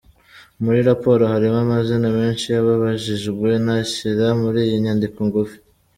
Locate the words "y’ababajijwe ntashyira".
2.53-4.25